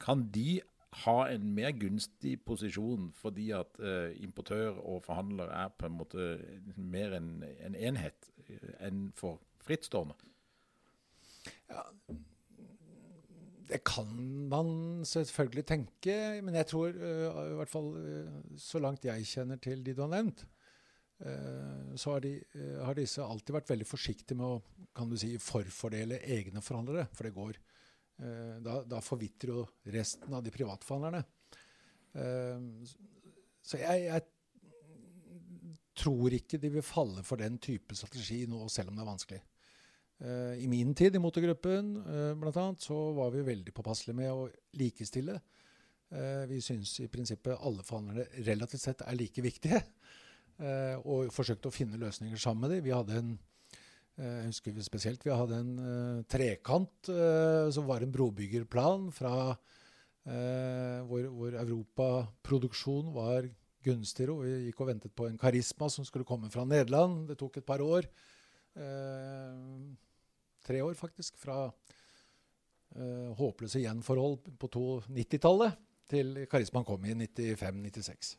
Kan 0.00 0.24
de 0.32 0.60
ha 1.04 1.18
en 1.30 1.44
mer 1.54 1.74
gunstig 1.78 2.40
posisjon 2.46 3.10
fordi 3.18 3.50
at 3.54 3.78
eh, 3.78 4.16
importør 4.24 4.80
og 4.80 5.04
forhandler 5.06 5.52
er 5.54 5.70
på 5.78 5.86
en 5.86 5.94
måte 6.00 6.32
mer 6.74 7.14
en, 7.18 7.30
en 7.62 7.76
enhet 7.78 8.30
uh, 8.48 8.72
enn 8.88 9.06
for 9.16 9.38
frittstående? 9.62 10.16
Ja, 11.70 11.84
det 13.70 13.84
kan 13.86 14.10
man 14.50 15.04
selvfølgelig 15.06 15.66
tenke, 15.68 16.16
men 16.42 16.58
jeg 16.58 16.66
tror 16.72 16.90
uh, 16.90 17.42
i 17.44 17.58
hvert 17.60 17.70
fall 17.70 17.92
så 18.58 18.82
langt 18.82 19.06
jeg 19.06 19.28
kjenner 19.30 19.62
til 19.62 19.86
de 19.86 19.94
du 19.94 20.02
har 20.06 20.16
nevnt, 20.16 20.46
så 22.00 22.14
har, 22.14 22.22
de, 22.24 22.30
har, 22.80 22.94
disse 22.96 23.20
alltid 23.20 23.52
vært 23.52 23.68
veldig 23.68 23.84
forsiktige 23.84 24.38
med 24.40 24.54
å 24.54 24.86
kan 24.96 25.10
du 25.10 25.18
si, 25.20 25.34
forfordele 25.36 26.16
egne 26.24 26.62
forhandlere. 26.64 27.02
For 27.12 27.28
det 27.28 27.34
går 27.36 27.58
Eh, 27.60 27.69
da, 28.60 28.80
da 28.84 29.00
forvitrer 29.04 29.54
jo 29.54 29.64
resten 29.94 30.34
av 30.36 30.44
de 30.44 30.52
privatforhandlerne. 30.52 31.22
Eh, 32.18 32.90
så 33.62 33.80
jeg, 33.80 34.04
jeg, 34.08 34.26
tror 36.00 36.32
ikke 36.32 36.56
de 36.56 36.70
vil 36.72 36.84
falle 36.86 37.20
for 37.26 37.36
den 37.36 37.58
type 37.60 37.92
strategi 37.98 38.46
nå, 38.48 38.62
selv 38.72 38.88
om 38.88 38.96
det 38.96 39.02
er 39.02 39.10
vanskelig. 39.10 39.40
Eh, 40.24 40.62
I 40.64 40.68
min 40.70 40.94
tid 40.96 41.16
i 41.16 41.20
motorgruppen 41.20 41.90
blant 42.40 42.60
annet, 42.62 42.86
så 42.86 42.96
var 43.16 43.34
vi 43.34 43.44
veldig 43.44 43.74
påpasselige 43.76 44.16
med 44.22 44.32
å 44.32 44.48
likestille. 44.80 45.40
Vi 46.50 46.56
syns 46.58 46.96
i 47.04 47.06
prinsippet 47.06 47.60
alle 47.62 47.84
forhandlere 47.86 48.42
relativt 48.48 48.82
sett 48.82 49.04
er 49.06 49.14
like 49.14 49.44
viktige. 49.44 49.78
Og 51.06 51.30
forsøkte 51.30 51.70
å 51.70 51.74
finne 51.74 52.00
løsninger 52.02 52.40
sammen 52.40 52.64
med 52.64 52.72
dem. 52.74 52.82
Vi 52.82 52.96
hadde 52.96 53.20
en 53.20 53.28
Eh, 53.30 53.49
jeg 54.20 54.50
husker 54.50 54.74
vi 54.76 54.84
spesielt 54.84 55.22
vi 55.24 55.32
hadde 55.32 55.58
en 55.62 55.70
uh, 55.80 56.24
trekant 56.28 57.10
uh, 57.12 57.70
som 57.72 57.86
var 57.88 58.04
en 58.04 58.12
brobyggerplan 58.12 59.08
fra 59.16 59.34
uh, 59.54 60.98
hvor, 61.08 61.28
hvor 61.32 61.56
europaproduksjon 61.62 63.14
var 63.16 63.48
gunstigere. 63.86 64.34
Og 64.34 64.44
vi 64.44 64.66
gikk 64.68 64.82
og 64.84 64.90
ventet 64.90 65.14
på 65.16 65.28
en 65.28 65.40
Karisma 65.40 65.88
som 65.88 66.04
skulle 66.04 66.28
komme 66.28 66.52
fra 66.52 66.66
Nederland. 66.68 67.30
Det 67.30 67.38
tok 67.40 67.60
et 67.60 67.66
par 67.66 67.80
år. 67.80 68.08
tre 70.66 70.82
år, 70.84 70.94
faktisk. 70.94 71.38
Fra 71.40 71.70
håpløse 73.40 73.80
gjenforhold 73.80 74.36
på 74.60 74.68
90-tallet 75.08 75.80
til 76.10 76.44
Karismaen 76.50 76.84
kom 76.84 77.04
i 77.06 77.14
95-96. 77.14 78.36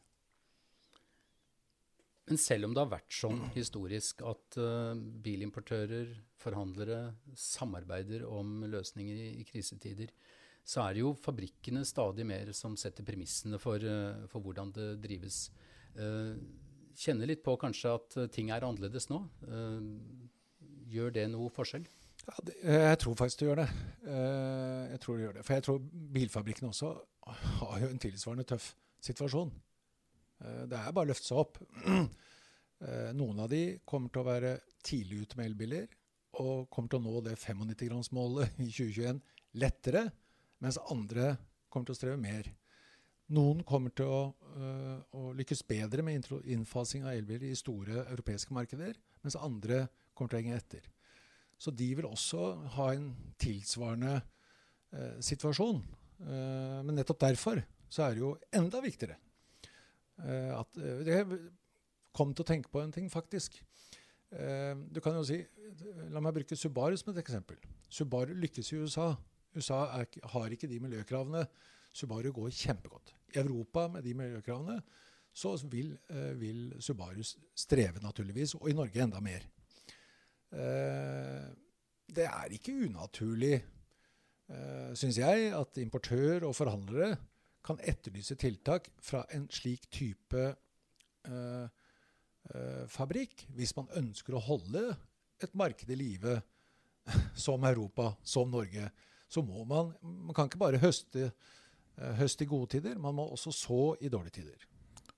Men 2.31 2.39
selv 2.39 2.69
om 2.69 2.71
det 2.71 2.79
har 2.79 2.91
vært 2.93 3.11
sånn 3.11 3.41
historisk 3.51 4.21
at 4.23 4.55
uh, 4.55 4.95
bilimportører, 4.95 6.13
forhandlere, 6.39 7.00
samarbeider 7.35 8.21
om 8.23 8.61
løsninger 8.71 9.17
i, 9.19 9.25
i, 9.41 9.43
krisetider, 9.43 10.13
så 10.63 10.85
er 10.85 10.95
det 10.95 11.01
jo 11.01 11.09
fabrikkene 11.19 11.81
stadig 11.83 12.23
mer 12.29 12.53
som 12.55 12.77
setter 12.79 13.03
premissene 13.03 13.59
for, 13.59 13.83
uh, 13.83 14.21
for 14.31 14.45
hvordan 14.45 14.71
det 14.77 14.85
drives. 15.03 15.41
Uh, 15.97 16.39
kjenner 16.95 17.27
litt 17.27 17.43
på 17.43 17.57
kanskje 17.59 17.97
at 17.97 18.15
ting 18.31 18.53
er 18.55 18.63
annerledes 18.63 19.09
nå. 19.11 19.19
gjør 20.91 21.11
det 21.15 21.25
noe 21.33 21.51
forskjell? 21.51 21.83
Ja, 22.21 22.35
det, 22.47 22.55
jeg 22.63 23.01
tror 23.03 23.17
faktisk 23.19 23.41
det 23.41 23.47
gjør 23.50 23.61
det. 23.63 23.67
jeg 24.91 25.00
tror 25.03 25.17
det 25.17 25.25
gjør 25.25 25.35
det. 25.39 25.43
For 25.47 25.57
jeg 25.57 25.65
tror 25.67 25.83
bilfabrikkene 26.15 26.71
også 26.71 26.93
har 27.63 27.83
jo 27.83 27.91
en 27.91 28.01
tilsvarende 28.03 28.47
tøff 28.47 28.71
situasjon. 29.03 29.51
Eh, 30.41 30.65
det 30.69 30.77
er 30.77 30.93
bare 30.95 31.10
å 31.10 31.12
løfte 31.12 31.31
seg 31.31 31.45
opp. 31.45 31.62
Eh, 32.81 33.12
noen 33.13 33.38
av 33.43 33.51
de 33.51 33.75
kommer 33.86 34.10
til 34.10 34.24
å 34.24 34.25
være 34.25 34.55
tidlig 34.81 35.19
ute 35.21 35.38
med 35.38 35.51
elbiler 35.51 35.83
og 36.41 36.63
kommer 36.74 36.89
til 36.89 36.98
å 36.98 37.03
nå 37.05 37.21
det 37.27 37.36
95-gransmålet 37.38 38.55
i 38.57 38.71
2021 38.74 39.19
lettere, 39.62 40.01
mens 40.65 40.79
andre 40.89 41.36
kommer 41.69 41.91
til 41.91 41.93
å 41.93 42.00
streve 42.00 42.17
mer. 42.17 42.50
Noen 43.38 43.62
kommer 43.69 43.93
til 43.93 44.10
å, 44.10 44.24
uh, 44.33 44.98
å 45.13 45.29
lykkes 45.38 45.62
bedre 45.69 46.01
med 46.01 46.25
innfasing 46.41 47.05
av 47.05 47.13
elbiler 47.13 47.51
i 47.51 47.62
store 47.62 48.01
europeiske 48.07 48.57
markeder, 48.57 48.98
mens 49.21 49.38
andre 49.38 49.83
kommer 50.17 50.33
til 50.33 50.39
å 50.39 50.41
henge 50.41 50.57
etter. 50.57 50.89
Så 51.62 51.69
de 51.69 51.93
vil 52.01 52.10
også 52.10 52.53
ha 52.79 52.91
en 52.95 53.12
tilsvarende 53.38 54.17
uh, 54.25 55.19
situasjon. 55.21 55.86
Uh, 56.17 56.79
men 56.81 56.95
nettopp 56.98 57.27
derfor 57.29 57.62
så 57.93 58.07
er 58.07 58.17
det 58.17 58.25
jo 58.25 58.39
enda 58.57 58.81
viktigere 58.81 59.21
Eh, 59.21 59.30
at 60.21 60.77
det 60.77 61.15
Jeg 61.15 61.25
kom 62.15 62.33
til 62.35 62.43
å 62.43 62.47
tenke 62.47 62.71
på 62.71 62.81
en 62.83 62.93
ting, 62.93 63.07
faktisk. 63.11 63.57
Eh, 64.31 64.73
du 64.91 65.01
kan 65.03 65.17
jo 65.17 65.25
si 65.27 65.41
La 66.11 66.21
meg 66.23 66.35
bruke 66.35 66.55
Subaru 66.55 66.97
som 66.99 67.11
et 67.11 67.21
eksempel. 67.21 67.59
Subaru 67.91 68.33
lykkes 68.39 68.71
i 68.71 68.81
USA. 68.83 69.11
USA 69.55 69.81
er, 69.99 70.07
har 70.33 70.51
ikke 70.51 70.69
de 70.71 70.79
miljøkravene. 70.83 71.45
Subaru 71.95 72.31
går 72.35 72.51
kjempegodt. 72.55 73.13
I 73.35 73.39
Europa 73.39 73.87
med 73.91 74.03
de 74.07 74.15
miljøkravene 74.15 74.77
så 75.31 75.53
vil, 75.71 75.93
vil 76.39 76.73
Subaru 76.83 77.23
streve, 77.23 78.01
naturligvis. 78.03 78.57
Og 78.59 78.67
i 78.71 78.75
Norge 78.75 79.03
enda 79.03 79.21
mer. 79.23 79.45
Det 82.11 82.25
er 82.27 82.51
ikke 82.51 82.75
unaturlig, 82.89 83.61
syns 84.99 85.21
jeg, 85.21 85.53
at 85.55 85.79
importør 85.79 86.49
og 86.49 86.57
forhandlere 86.57 87.13
kan 87.65 87.79
etterlyse 87.85 88.35
tiltak 88.39 88.89
fra 89.01 89.23
en 89.35 89.47
slik 89.53 89.87
type 89.93 90.45
uh, 91.29 91.65
uh, 91.65 92.83
fabrikk, 92.89 93.45
hvis 93.57 93.75
man 93.77 93.91
ønsker 94.01 94.37
å 94.37 94.43
holde 94.45 94.87
et 95.41 95.53
marked 95.57 95.89
i 95.89 95.97
live 95.97 96.39
som 97.45 97.63
Europa, 97.67 98.15
som 98.23 98.51
Norge. 98.51 98.89
Så 99.31 99.41
må 99.45 99.63
man 99.65 99.93
Man 100.01 100.35
kan 100.35 100.49
ikke 100.49 100.61
bare 100.61 100.81
høste, 100.81 101.31
uh, 101.97 102.13
høste 102.17 102.45
i 102.45 102.49
gode 102.49 102.77
tider, 102.77 102.97
man 102.97 103.15
må 103.15 103.27
også 103.29 103.53
så 103.55 103.83
i 104.01 104.09
dårlige 104.09 104.41
tider. 104.41 104.67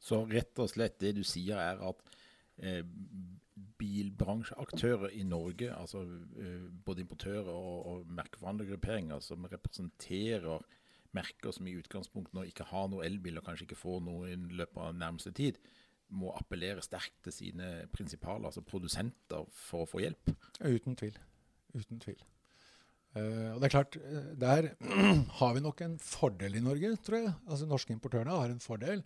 Så 0.04 0.26
rett 0.28 0.60
og 0.60 0.68
slett 0.68 1.00
det 1.00 1.14
du 1.16 1.24
sier, 1.24 1.56
er 1.56 1.80
at 1.80 2.02
eh, 2.60 2.84
bilbransjeaktører 3.80 5.14
i 5.16 5.24
Norge, 5.24 5.70
altså 5.72 6.04
eh, 6.40 6.66
både 6.86 7.06
importører 7.06 7.52
og, 7.54 7.78
og 7.88 8.10
merkeforhandlergrupperinger 8.18 9.24
som 9.24 9.48
representerer 9.48 10.66
merker 11.14 11.54
som 11.56 11.68
i 11.70 11.76
utgangspunktet 11.78 12.36
nå 12.36 12.46
ikke 12.50 12.68
har 12.70 12.90
noe 12.92 13.06
elbil, 13.06 13.40
og 13.40 13.48
kanskje 13.48 13.68
ikke 13.68 13.80
får 13.80 14.04
noe 14.06 14.34
i 14.34 14.38
løpet 14.38 14.82
av 14.82 14.96
nærmeste 14.98 15.34
tid, 15.36 15.60
må 16.14 16.34
appellere 16.38 16.84
sterkt 16.86 17.24
til 17.26 17.34
sine 17.34 17.72
prinsipaler, 17.94 18.50
altså 18.50 18.62
produsenter, 18.66 19.48
for 19.54 19.86
å 19.86 19.90
få 19.90 20.04
hjelp? 20.04 20.34
Uten 20.62 20.98
tvil. 21.00 21.18
Uten 21.74 22.02
tvil. 22.04 22.22
Uh, 23.14 23.54
og 23.54 23.62
det 23.62 23.68
er 23.68 23.74
klart, 23.76 23.96
eh, 24.02 24.30
Der 24.42 24.68
har 25.40 25.54
vi 25.54 25.62
nok 25.62 25.82
en 25.86 26.00
fordel 26.02 26.56
i 26.58 26.64
Norge, 26.66 26.96
tror 27.06 27.20
jeg. 27.20 27.34
Altså 27.48 27.68
Norske 27.70 27.94
importørene 27.94 28.34
har 28.34 28.50
en 28.50 28.64
fordel. 28.64 29.04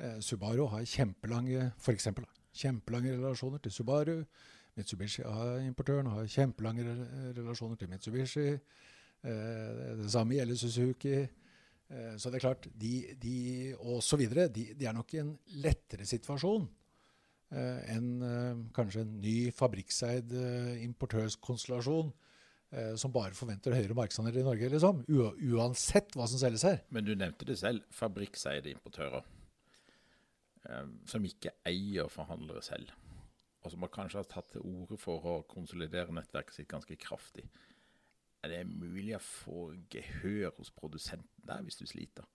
Uh, 0.00 0.16
Subaru 0.20 0.66
har 0.72 0.84
kjempelange 0.88 1.70
for 1.78 1.92
eksempel, 1.92 2.24
kjempelange 2.56 3.12
relasjoner 3.18 3.58
til 3.58 3.72
Subaru. 3.72 4.22
Mitsubishi-importøren 4.74 6.08
har 6.10 6.26
kjempelange 6.26 6.84
relasjoner 7.36 7.76
til 7.78 7.88
Mitsubishi. 7.92 8.48
Eh, 9.24 9.96
det 10.02 10.10
samme 10.12 10.36
gjelder 10.36 10.58
Suzuki. 10.60 11.16
Eh, 11.16 12.16
så 12.20 12.30
det 12.30 12.38
er 12.38 12.44
klart, 12.44 12.66
de, 12.80 12.94
de 13.20 13.36
og 13.78 14.02
så 14.04 14.18
videre, 14.20 14.48
de, 14.52 14.70
de, 14.76 14.88
er 14.88 14.96
nok 14.96 15.14
i 15.14 15.22
en 15.22 15.32
lettere 15.64 16.06
situasjon 16.08 16.66
eh, 17.54 17.94
enn 17.94 18.68
kanskje 18.76 19.04
en 19.04 19.14
ny 19.22 19.38
fabrikkseid 19.54 20.34
importørskonstellasjon 20.84 22.12
som 22.98 23.12
bare 23.14 23.36
forventer 23.38 23.70
høyere 23.70 23.94
markedsandeler 23.94 24.40
i 24.40 24.46
Norge, 24.48 24.68
liksom. 24.72 25.04
uansett 25.54 26.16
hva 26.18 26.24
som 26.26 26.40
selges 26.40 26.64
her. 26.66 26.80
Men 26.90 27.04
du 27.06 27.12
nevnte 27.14 27.46
det 27.46 27.54
selv, 27.60 27.84
fabrikkseide 27.94 28.72
importører. 28.72 29.22
som 31.06 31.28
ikke 31.28 31.52
eier 31.70 32.10
forhandlere 32.10 32.64
selv. 32.66 32.90
Og 33.62 33.70
som 33.70 33.86
kanskje 33.86 34.18
har 34.18 34.26
tatt 34.26 34.50
til 34.56 34.66
orde 34.66 34.98
for 34.98 35.22
å 35.22 35.36
konsolidere 35.46 36.16
nettverket 36.16 36.56
sitt 36.56 36.68
ganske 36.72 36.96
kraftig. 36.98 37.46
Er 38.44 38.50
det 38.52 38.64
mulig 38.68 39.14
å 39.16 39.22
få 39.24 39.60
gehør 39.88 40.50
hos 40.58 40.68
produsenten 40.76 41.46
der, 41.48 41.62
hvis 41.64 41.78
du 41.80 41.86
sliter? 41.88 42.26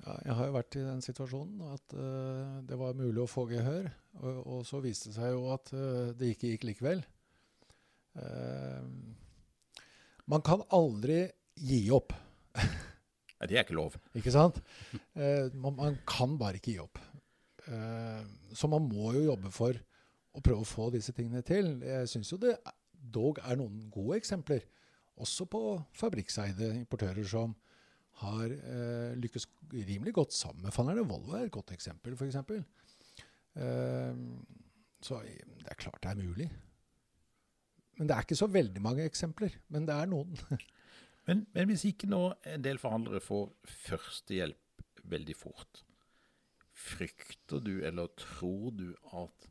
Ja, 0.00 0.14
jeg 0.24 0.36
har 0.38 0.46
jo 0.48 0.54
vært 0.54 0.76
i 0.80 0.84
den 0.86 1.02
situasjonen 1.04 1.60
at 1.74 1.96
uh, 1.98 2.60
det 2.64 2.78
var 2.80 2.96
mulig 2.96 3.20
å 3.20 3.28
få 3.28 3.44
gehør. 3.50 3.90
Og, 4.22 4.38
og, 4.38 4.62
så 4.64 4.80
viste 4.80 5.10
det 5.10 5.18
seg 5.18 5.34
jo 5.34 5.50
at 5.52 5.72
uh, 5.76 6.14
det 6.16 6.32
ikke 6.32 6.54
gikk 6.54 6.64
likevel. 6.70 7.04
Uh, 8.16 8.88
man 10.32 10.46
kan 10.46 10.64
aldri 10.72 11.26
gi 11.60 11.82
opp. 11.92 12.16
ja, 12.56 13.44
det 13.44 13.58
er 13.58 13.66
ikke 13.66 13.76
lov. 13.76 14.00
ikke 14.16 14.32
sant? 14.32 14.62
Man, 15.12 15.76
man, 15.76 16.00
kan 16.08 16.38
bare 16.40 16.56
ikke 16.56 16.72
gi 16.72 16.80
opp. 16.80 16.98
så 18.56 18.68
man 18.70 18.86
må 18.88 19.12
jo 19.18 19.26
jobbe 19.26 19.50
for 19.52 19.76
å 19.76 20.40
prøve 20.40 20.64
å 20.64 20.68
få 20.68 20.88
disse 20.94 21.12
tingene 21.12 21.42
til. 21.44 21.74
Jeg 21.84 22.08
syns 22.08 22.30
jo 22.32 22.38
det 22.40 22.54
dog 23.00 23.40
er 23.44 23.58
noen 23.60 23.88
gode 23.92 24.20
eksempler, 24.20 24.64
også 25.20 25.46
på 25.50 25.62
fabrikkseide 25.96 26.72
importører 26.78 27.26
som 27.28 27.54
har 28.20 28.52
eh, 28.52 29.12
lykkes 29.20 29.46
rimelig 29.72 30.14
godt 30.16 30.34
sammen 30.36 30.64
med 30.64 30.74
fannerne. 30.74 31.06
Volvo 31.08 31.36
er 31.36 31.46
et 31.46 31.54
godt 31.54 31.72
eksempel, 31.72 32.16
f.eks. 32.16 32.36
Eh, 33.60 34.24
så 35.00 35.20
det 35.24 35.70
er 35.70 35.80
klart 35.80 36.02
det 36.04 36.10
er 36.12 36.20
mulig. 36.20 36.50
Men 37.98 38.08
det 38.08 38.16
er 38.16 38.24
ikke 38.24 38.40
så 38.40 38.48
veldig 38.48 38.82
mange 38.82 39.04
eksempler. 39.04 39.56
Men 39.68 39.88
det 39.88 39.94
er 39.96 40.10
noen. 40.10 40.36
Men, 41.28 41.44
men 41.52 41.68
hvis 41.68 41.84
ikke 41.84 42.08
nå 42.08 42.32
en 42.48 42.62
del 42.64 42.78
forhandlere 42.80 43.20
får 43.22 43.50
førstehjelp 43.68 44.80
veldig 45.12 45.34
fort, 45.36 45.82
frykter 46.72 47.60
du 47.62 47.84
eller 47.86 48.08
tror 48.18 48.72
du 48.74 48.88
at 49.14 49.46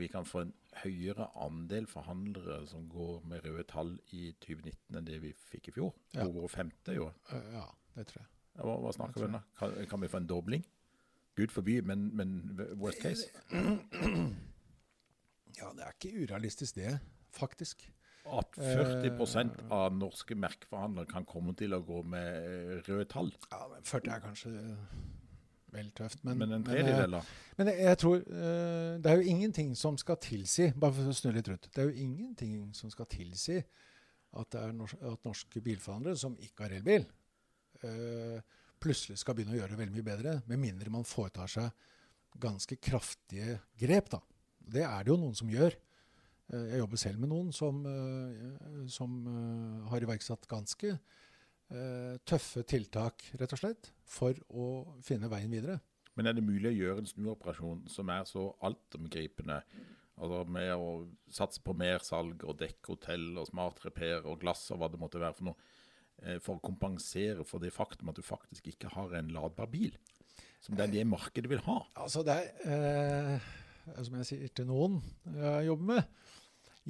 vi 0.00 0.08
kan 0.10 0.26
få 0.26 0.40
en 0.46 0.54
høyere 0.82 1.26
andel 1.44 1.86
forhandlere 1.90 2.60
som 2.70 2.88
går 2.90 3.22
med 3.30 3.44
røde 3.46 3.64
tall 3.70 3.94
i 4.16 4.32
2019 4.44 4.98
enn 4.98 5.06
det 5.08 5.20
vi 5.22 5.32
fikk 5.50 5.68
i 5.70 5.74
fjor? 5.78 5.92
Ja. 6.16 6.26
Over 6.26 6.48
femte 6.52 6.94
i 6.96 7.00
år. 7.02 7.14
Eh, 7.30 7.50
Ja, 7.54 7.66
det 7.96 8.06
tror 8.10 8.22
jeg. 8.22 8.30
Hva, 8.54 8.76
hva 8.84 8.92
snakker 8.94 9.20
vi 9.20 9.26
om 9.28 9.36
da? 9.38 9.42
Kan, 9.58 9.74
kan 9.90 10.00
vi 10.04 10.08
få 10.12 10.20
en 10.22 10.28
dobling? 10.30 10.64
Gud 11.34 11.50
forby, 11.50 11.80
men, 11.82 12.10
men 12.14 12.34
worst 12.78 13.02
case? 13.02 13.26
Ja, 15.54 15.68
det 15.76 15.84
er 15.86 15.92
ikke 15.94 16.24
urealistisk 16.24 16.74
det, 16.80 16.96
faktisk. 17.30 17.84
At 18.26 18.56
40% 18.58 19.60
av 19.74 19.92
norske 19.94 20.34
merkeforhandlere 20.34 21.06
kan 21.10 21.26
komme 21.28 21.52
til 21.58 21.76
å 21.76 21.82
gå 21.84 22.00
med 22.08 22.46
eh, 22.48 22.78
røde 22.88 23.04
tall. 23.12 23.28
Ja, 23.52 23.60
men 23.70 23.84
40 23.86 24.14
er 24.16 24.22
kanskje 24.24 24.54
vel 25.74 25.90
tøft. 25.96 26.22
Men, 26.24 26.38
Men 26.40 26.56
en 26.56 26.62
eh, 26.62 26.68
tredjedel, 26.70 27.16
da? 27.16 27.22
Men 27.58 27.70
jeg, 27.70 27.80
jeg 27.86 27.98
tror 28.02 28.20
uh, 28.22 28.92
Det 29.02 29.10
er 29.10 29.20
jo 29.20 29.32
ingenting 29.34 29.74
som 29.78 29.98
skal 30.00 30.18
tilsi 30.22 30.70
Bare 30.72 30.96
for 30.96 31.10
å 31.10 31.14
snu 31.16 31.30
litt 31.34 31.50
rundt. 31.50 31.68
Det 31.70 31.82
er 31.82 31.90
jo 31.90 32.04
ingenting 32.06 32.56
som 32.76 32.92
skal 32.92 33.08
tilsi 33.10 33.60
at, 33.60 34.48
det 34.50 34.60
er 34.60 34.72
norsk, 34.74 34.98
at 35.06 35.26
norske 35.28 35.60
bilforhandlere 35.62 36.18
som 36.18 36.32
ikke 36.42 36.64
har 36.66 36.72
elbil, 36.74 37.04
uh, 37.84 38.40
plutselig 38.82 39.20
skal 39.20 39.36
begynne 39.38 39.54
å 39.54 39.60
gjøre 39.60 39.76
det 39.76 39.78
veldig 39.78 39.94
mye 39.94 40.06
bedre, 40.08 40.32
med 40.50 40.58
mindre 40.58 40.90
man 40.90 41.06
foretar 41.06 41.52
seg 41.52 41.84
ganske 42.42 42.80
kraftige 42.82 43.60
grep. 43.78 44.10
da. 44.10 44.18
Det 44.58 44.82
er 44.82 45.06
det 45.06 45.12
jo 45.12 45.20
noen 45.22 45.38
som 45.38 45.52
gjør. 45.52 45.76
Uh, 46.50 46.64
jeg 46.72 46.82
jobber 46.82 47.02
selv 47.04 47.22
med 47.22 47.30
noen 47.30 47.52
som, 47.54 47.78
eh, 47.86 48.88
som 48.90 49.14
eh, 49.30 49.86
har 49.92 50.04
iverksatt 50.04 50.50
ganske 50.50 50.90
eh, 50.90 50.98
tøffe 52.28 52.62
tiltak, 52.68 53.24
rett 53.40 53.54
og 53.56 53.58
slett, 53.58 53.88
for 54.04 54.36
å 54.52 54.66
finne 55.02 55.30
veien 55.32 55.50
videre. 55.50 55.78
Men 56.14 56.28
er 56.30 56.36
det 56.36 56.46
mulig 56.46 56.70
å 56.70 56.76
gjøre 56.76 57.02
en 57.02 57.10
snuoperasjon 57.10 57.84
som 57.90 58.10
er 58.14 58.26
så 58.28 58.46
altomgripende? 58.66 59.58
Altså 60.14 60.44
med 60.46 60.70
å 60.78 60.90
satse 61.34 61.62
på 61.64 61.74
mer 61.74 62.04
salg 62.06 62.44
og 62.46 62.58
dekkhotell 62.60 63.32
og 63.40 63.48
smart 63.48 63.80
repair 63.82 64.22
og 64.22 64.38
glass 64.44 64.68
og 64.70 64.78
hva 64.78 64.90
det 64.92 65.00
måtte 65.02 65.22
være 65.22 65.34
for 65.40 65.48
noe, 65.48 65.72
eh, 66.22 66.38
for 66.38 66.60
å 66.60 66.62
kompensere 66.62 67.46
for 67.48 67.62
det 67.62 67.74
faktum 67.74 68.12
at 68.12 68.20
du 68.20 68.22
faktisk 68.22 68.70
ikke 68.70 68.92
har 68.94 69.16
en 69.18 69.32
ladbar 69.34 69.66
bil? 69.72 69.96
Som 70.62 70.78
det 70.78 70.86
er 70.86 70.94
det 70.94 71.08
markedet 71.10 71.50
vil 71.50 71.64
ha. 71.66 71.80
Altså 71.98 72.22
det 72.24 72.38
er, 72.38 73.34
eh, 73.42 73.50
som 73.98 74.14
jeg 74.20 74.30
sier 74.30 74.54
til 74.54 74.70
noen 74.70 75.00
jeg 75.26 75.66
jobber 75.66 75.90
med, 75.90 76.14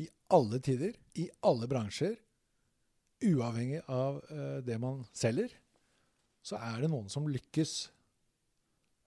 i 0.04 0.08
alle 0.34 0.60
tider, 0.60 0.92
i 1.16 1.28
alle 1.46 1.70
bransjer, 1.70 2.18
uavhengig 3.26 3.82
av 3.90 4.20
uh, 4.30 4.60
det 4.64 4.76
man 4.80 5.02
selger, 5.16 5.52
så 6.44 6.58
er 6.60 6.84
det 6.84 6.90
noen 6.92 7.10
som 7.12 7.28
lykkes. 7.30 7.74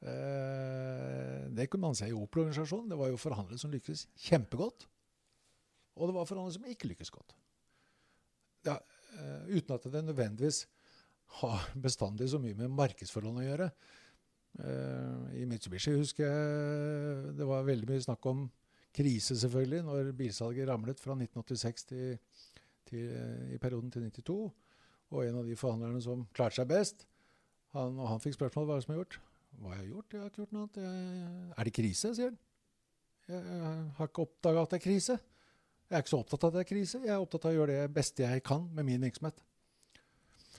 Uh, 0.02 1.48
det 1.58 1.68
kunne 1.70 1.90
man 1.90 1.98
se 1.98 2.10
i 2.10 2.16
Opel-organisasjonen. 2.16 2.90
Det 2.92 3.00
var 3.00 3.12
jo 3.12 3.22
forhandlere 3.22 3.62
som 3.62 3.74
lykkes 3.74 4.08
kjempegodt, 4.28 4.88
og 5.98 6.10
det 6.10 6.18
var 6.18 6.30
forhandlere 6.30 6.58
som 6.58 6.68
ikke 6.70 6.92
lykkes 6.94 7.14
godt. 7.14 7.38
Ja, 8.68 8.78
uh, 8.78 9.44
uten 9.54 9.78
at 9.78 9.88
det 9.94 10.04
nødvendigvis 10.06 10.66
har 11.42 11.70
bestandig 11.84 12.30
så 12.32 12.40
mye 12.42 12.56
med 12.56 12.76
markedsforholdene 12.76 13.44
å 13.44 13.50
gjøre. 13.50 13.72
I 15.38 15.44
Mitsubishi 15.46 15.92
husker 15.94 16.24
jeg 16.24 17.34
det 17.38 17.46
var 17.46 17.66
veldig 17.68 17.90
mye 17.92 18.02
snakk 18.02 18.24
om 18.26 18.46
krise, 18.98 19.36
selvfølgelig, 19.38 19.84
når 19.86 20.12
bilsalget 20.18 20.70
ramlet 20.70 21.02
fra 21.04 21.14
1986 21.14 21.86
til, 21.92 22.16
til, 22.88 23.06
eh, 23.14 23.54
i 23.56 23.62
perioden 23.62 23.92
til 23.94 24.08
92. 24.10 24.40
Og 25.16 25.24
en 25.24 25.40
av 25.40 25.48
de 25.48 25.56
forhandlerne 25.56 26.02
som 26.04 26.26
klarte 26.36 26.60
seg 26.60 26.68
best, 26.72 27.08
han, 27.76 27.96
og 28.00 28.10
han 28.10 28.22
fikk 28.24 28.38
spørsmål 28.38 28.68
hva 28.68 28.82
som 28.84 28.94
er 28.94 29.02
gjort. 29.02 29.20
Hva 29.62 29.74
har 29.76 29.88
gjort? 29.88 30.14
Jeg 30.14 30.22
har 30.22 30.32
ikke 30.32 30.42
gjort 30.44 30.54
noe 30.56 30.66
annet. 30.66 30.80
Jeg, 30.84 31.54
er 31.58 31.70
det 31.70 31.74
krise, 31.78 32.14
sier 32.18 32.32
han. 32.32 32.40
Jeg, 33.28 33.44
jeg 33.44 33.72
har 33.98 34.12
ikke 34.12 34.26
oppdaga 34.28 34.64
at 34.64 34.74
det 34.74 34.80
er 34.80 34.86
krise. 34.86 35.18
Jeg 35.88 35.96
er 35.96 36.04
ikke 36.04 36.12
så 36.12 36.20
opptatt 36.20 36.44
av 36.44 36.52
at 36.52 36.58
det 36.58 36.64
er 36.66 36.70
krise. 36.74 37.02
Jeg 37.04 37.14
er 37.16 37.24
opptatt 37.24 37.48
av 37.48 37.54
å 37.54 37.58
gjøre 37.62 37.80
det 37.80 37.96
beste 37.96 38.26
jeg 38.26 38.44
kan 38.48 38.68
med 38.76 38.88
min 38.88 39.04
virksomhet. 39.08 39.40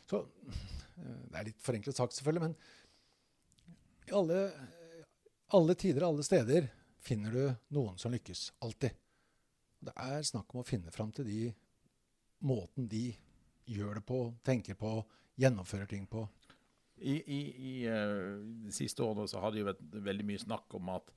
Så 0.08 0.22
eh, 0.24 1.22
Det 1.28 1.36
er 1.36 1.48
litt 1.50 1.62
forenklet 1.64 1.98
sagt, 2.00 2.16
selvfølgelig, 2.16 2.48
men 2.48 2.56
i 4.08 4.14
alle, 4.16 4.40
alle 5.52 5.76
tider 5.76 6.06
og 6.06 6.14
alle 6.14 6.24
steder 6.24 6.70
finner 7.04 7.34
du 7.34 7.42
noen 7.76 8.00
som 8.00 8.12
lykkes. 8.14 8.48
Alltid. 8.64 8.96
Det 9.84 9.94
er 10.00 10.24
snakk 10.26 10.54
om 10.54 10.62
å 10.62 10.66
finne 10.66 10.92
fram 10.94 11.12
til 11.14 11.28
de 11.28 11.42
måten 12.44 12.88
de 12.90 13.10
gjør 13.68 13.98
det 13.98 14.04
på, 14.08 14.20
tenker 14.46 14.78
på, 14.78 14.98
gjennomfører 15.38 15.90
ting 15.90 16.06
på. 16.10 16.24
I, 16.98 17.14
i, 17.14 17.40
i 17.70 17.72
eh, 17.86 18.38
de 18.64 18.74
siste 18.74 19.04
årene 19.04 19.28
så 19.30 19.42
har 19.42 19.52
det 19.54 19.62
jo 19.62 19.68
vært 19.68 19.82
veldig 20.08 20.26
mye 20.26 20.42
snakk 20.42 20.74
om 20.74 20.88
at 20.96 21.12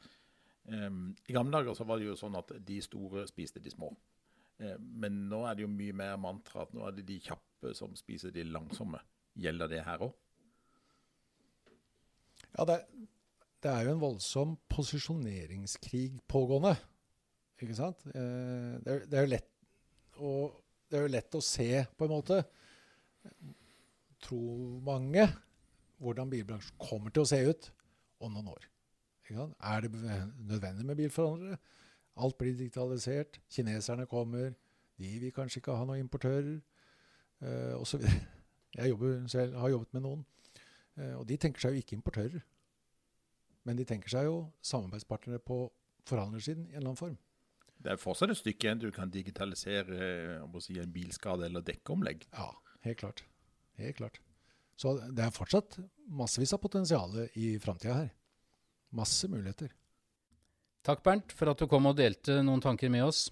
um, 0.70 1.08
I 1.26 1.34
gamle 1.34 1.56
dager 1.56 1.78
så 1.78 1.88
var 1.90 1.98
det 1.98 2.12
jo 2.12 2.18
sånn 2.20 2.38
at 2.38 2.54
de 2.68 2.78
store 2.86 3.26
spiste 3.30 3.64
de 3.64 3.74
små. 3.74 3.90
Eh, 4.62 4.78
men 4.78 5.24
nå 5.32 5.42
er 5.50 5.58
det 5.58 5.66
jo 5.66 5.72
mye 5.72 5.96
mer 5.98 6.20
mantra 6.22 6.66
at 6.66 6.76
nå 6.76 6.86
er 6.86 6.98
det 6.98 7.08
de 7.10 7.18
kjappe 7.24 7.74
som 7.78 7.96
spiser 7.98 8.34
de 8.36 8.46
langsomme. 8.50 9.02
Gjelder 9.42 9.72
det 9.72 9.82
her 9.88 10.06
òg? 10.06 10.14
Ja, 12.52 12.66
det, 12.68 12.78
det 13.64 13.72
er 13.72 13.88
jo 13.88 13.96
en 13.96 14.04
voldsom 14.04 14.58
posisjoneringskrig 14.70 16.20
pågående. 16.30 16.76
Ikke 17.62 17.78
sant? 17.78 18.06
Eh, 18.12 18.78
det, 18.82 18.90
er, 18.90 19.06
det, 19.08 19.18
er 19.18 19.26
jo 19.26 19.34
lett 19.34 19.50
å, 20.22 20.32
det 20.92 21.00
er 21.00 21.06
jo 21.08 21.14
lett 21.14 21.38
å 21.38 21.44
se, 21.46 21.70
på 21.98 22.08
en 22.08 22.12
måte, 22.12 22.42
tror 24.22 24.82
mange, 24.86 25.24
hvordan 26.02 26.30
bilbransjen 26.30 26.78
kommer 26.82 27.14
til 27.14 27.24
å 27.24 27.30
se 27.30 27.40
ut 27.48 27.70
om 28.22 28.34
noen 28.34 28.52
år. 28.52 28.68
Er 29.32 29.86
det 29.86 29.92
nødvendig 29.94 30.86
med 30.86 30.98
bilforhandlere? 31.00 31.58
Alt 32.20 32.38
blir 32.38 32.58
digitalisert. 32.58 33.40
Kineserne 33.50 34.06
kommer. 34.06 34.52
De 35.00 35.20
vil 35.20 35.32
kanskje 35.32 35.62
ikke 35.62 35.78
ha 35.80 35.86
noen 35.88 36.04
importører. 36.04 36.60
Eh, 37.42 37.96
videre. 37.96 38.28
Jeg 38.76 38.90
jobber 38.90 39.28
selv, 39.28 39.56
har 39.56 39.70
jobbet 39.70 39.94
med 39.94 40.02
noen. 40.02 40.26
Eh, 40.98 41.16
og 41.16 41.28
de 41.28 41.38
tenker 41.38 41.60
seg 41.60 41.74
jo 41.74 41.84
ikke 41.84 41.96
importører. 41.96 42.44
Men 43.64 43.78
de 43.78 43.86
tenker 43.86 44.10
seg 44.10 44.26
jo 44.26 44.46
samarbeidspartnere 44.62 45.40
på 45.40 45.66
forhandlersiden 46.08 46.66
i 46.66 46.72
en 46.72 46.76
eller 46.76 46.92
annen 46.92 46.98
form. 46.98 47.18
Det 47.82 47.94
er 47.94 48.02
fortsatt 48.02 48.34
et 48.34 48.40
stykke 48.40 48.68
igjen 48.68 48.82
du 48.82 48.90
kan 48.94 49.12
digitalisere 49.12 49.98
eh, 49.98 50.44
om 50.44 50.54
å 50.56 50.62
si, 50.64 50.78
en 50.80 50.94
bilskade 50.94 51.48
eller 51.48 51.66
dekkomlegg. 51.66 52.28
Ja, 52.36 52.52
helt 52.86 53.02
klart. 53.02 53.24
Helt 53.82 53.98
klart. 53.98 54.22
Så 54.78 54.96
det 55.14 55.26
er 55.26 55.34
fortsatt 55.34 55.78
massevis 56.10 56.54
av 56.56 56.62
potensial 56.62 57.14
i 57.38 57.54
framtida 57.62 57.98
her. 58.00 58.10
Masse 58.98 59.30
muligheter. 59.32 59.72
Takk, 60.86 61.04
Bernt, 61.06 61.34
for 61.38 61.52
at 61.52 61.62
du 61.62 61.68
kom 61.70 61.86
og 61.90 62.00
delte 62.00 62.40
noen 62.46 62.64
tanker 62.64 62.90
med 62.90 63.06
oss. 63.06 63.28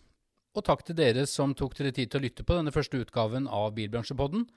Og 0.58 0.66
takk 0.66 0.84
til 0.86 0.98
dere 0.98 1.26
som 1.30 1.56
tok 1.58 1.76
dere 1.78 1.94
tid 1.96 2.12
til 2.12 2.22
å 2.22 2.26
lytte 2.26 2.46
på 2.46 2.58
denne 2.58 2.74
første 2.74 3.02
utgaven 3.02 3.50
av 3.50 3.74
Bilbransjepodden. 3.78 4.48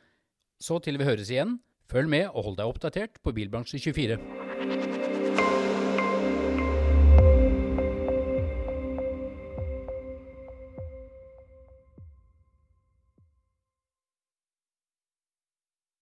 Så 0.61 0.79
til 0.85 1.01
vi 1.01 1.09
høres 1.09 1.33
igjen, 1.33 1.59
følg 1.91 2.13
med 2.13 2.29
og 2.31 2.49
hold 2.49 2.61
deg 2.61 2.73
oppdatert 2.73 3.21
på 3.25 3.35
Bilbransje24. 3.37 4.52